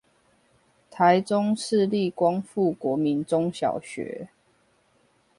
[0.89, 4.29] 臺中市立光復國民中小學